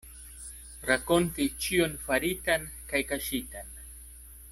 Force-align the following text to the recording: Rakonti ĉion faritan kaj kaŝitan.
Rakonti 0.89 1.45
ĉion 1.65 1.93
faritan 2.07 2.65
kaj 2.93 3.03
kaŝitan. 3.13 3.71